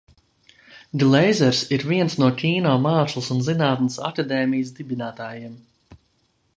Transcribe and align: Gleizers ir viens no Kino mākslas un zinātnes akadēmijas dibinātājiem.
Gleizers 1.01 1.59
ir 1.75 1.83
viens 1.91 2.15
no 2.23 2.29
Kino 2.39 2.71
mākslas 2.87 3.29
un 3.37 3.45
zinātnes 3.49 4.01
akadēmijas 4.11 4.77
dibinātājiem. 4.81 5.55